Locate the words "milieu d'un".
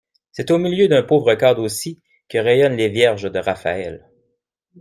0.57-1.03